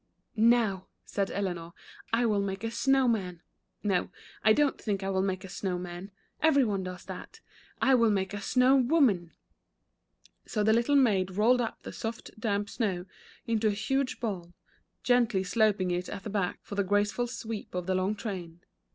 [0.35, 1.73] "Now," said Eleanor,
[2.11, 3.43] "I will make a snow man.
[3.83, 4.09] No,
[4.43, 6.09] I don't think I will make a snow man.
[6.41, 7.39] Every one does that.
[7.83, 9.29] I will make a s7ww womany
[10.47, 13.05] So the little maid rolled up the soft, damp snow
[13.45, 14.55] into a huge ball,
[15.03, 18.61] gently sloping it at the back for the graceful sweep of the long train.